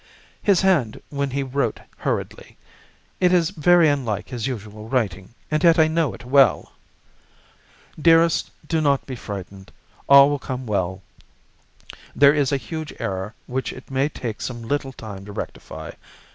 "His 0.41 0.61
hand 0.61 0.99
when 1.09 1.29
he 1.29 1.43
wrote 1.43 1.79
hurriedly. 1.97 2.57
It 3.19 3.31
is 3.31 3.51
very 3.51 3.87
unlike 3.87 4.29
his 4.29 4.47
usual 4.47 4.89
writing, 4.89 5.35
and 5.51 5.63
yet 5.63 5.77
I 5.77 5.87
know 5.87 6.15
it 6.15 6.25
well." 6.25 6.71
"'Dearest 8.01 8.49
do 8.67 8.81
not 8.81 9.05
be 9.05 9.15
frightened. 9.15 9.71
All 10.09 10.31
will 10.31 10.39
come 10.39 10.65
well. 10.65 11.03
There 12.15 12.33
is 12.33 12.51
a 12.51 12.57
huge 12.57 12.91
error 12.99 13.35
which 13.45 13.71
it 13.71 13.91
may 13.91 14.09
take 14.09 14.41
some 14.41 14.63
little 14.63 14.91
time 14.91 15.23
to 15.25 15.31
rectify. 15.31 15.91